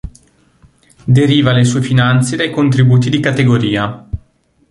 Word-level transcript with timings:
Deriva 1.19 1.51
le 1.51 1.63
sue 1.63 1.83
finanze 1.83 2.35
dai 2.35 2.49
contributi 2.49 3.11
di 3.11 3.19
categoria. 3.19 4.07